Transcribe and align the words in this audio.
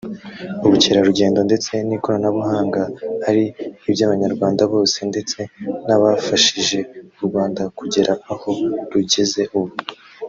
Ubukerarugendo 0.65 1.39
ndetse 1.47 1.71
n’ikoranabuhanga 1.87 2.81
ari 3.29 3.45
iby’Abanyarwanda 3.89 4.61
bose 4.73 4.97
ndetse 5.11 5.37
n’abafashije 5.87 6.79
u 7.19 7.21
Rwanda 7.27 7.61
kugera 7.77 8.13
aho 8.33 8.51
rugeze 8.91 9.41
ubu 9.57 9.73